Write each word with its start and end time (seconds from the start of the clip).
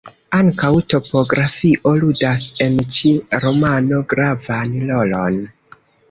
Ankaŭ 0.35 0.69
topografio 0.93 1.91
ludas 2.03 2.45
en 2.67 2.79
ĉi 2.95 3.11
romano 3.43 3.99
gravan 4.15 4.73
rolon. 4.93 5.37